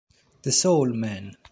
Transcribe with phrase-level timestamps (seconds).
[0.41, 1.37] The Soul Man!